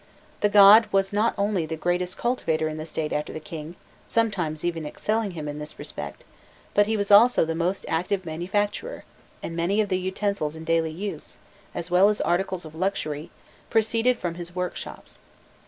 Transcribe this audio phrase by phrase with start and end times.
[0.39, 3.75] The god was not only the greatest cultivator in the State after the king,
[4.07, 6.23] sometimes even excelling him in this respect,
[6.73, 9.03] but he was also the most active manufacturer,
[9.43, 11.37] and many of the utensils in daily use,
[11.75, 13.29] as well as articles of luxury,
[13.69, 15.19] proceeded from his workshops.